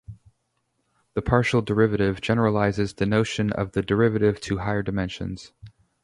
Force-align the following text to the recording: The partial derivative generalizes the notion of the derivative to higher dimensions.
The 1.13 1.21
partial 1.21 1.61
derivative 1.61 2.21
generalizes 2.21 2.95
the 2.95 3.05
notion 3.05 3.51
of 3.53 3.73
the 3.73 3.83
derivative 3.83 4.41
to 4.41 4.57
higher 4.57 4.81
dimensions. 4.81 5.53